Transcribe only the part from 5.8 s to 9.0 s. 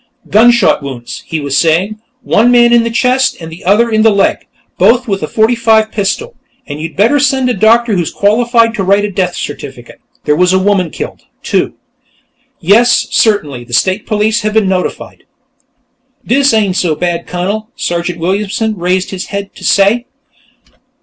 pistol. And you'd better send a doctor who's qualified to